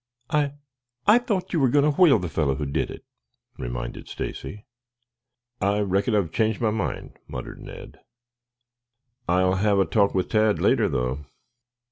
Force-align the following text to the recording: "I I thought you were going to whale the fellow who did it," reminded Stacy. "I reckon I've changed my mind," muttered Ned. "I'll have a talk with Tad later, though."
"I 0.31 0.53
I 1.05 1.19
thought 1.19 1.53
you 1.53 1.59
were 1.59 1.69
going 1.69 1.85
to 1.85 1.91
whale 2.01 2.17
the 2.17 2.27
fellow 2.27 2.55
who 2.55 2.65
did 2.65 2.89
it," 2.89 3.05
reminded 3.59 4.07
Stacy. 4.07 4.65
"I 5.61 5.81
reckon 5.81 6.15
I've 6.15 6.31
changed 6.31 6.59
my 6.59 6.71
mind," 6.71 7.19
muttered 7.27 7.61
Ned. 7.61 7.99
"I'll 9.29 9.57
have 9.57 9.77
a 9.77 9.85
talk 9.85 10.15
with 10.15 10.29
Tad 10.29 10.57
later, 10.59 10.89
though." 10.89 11.27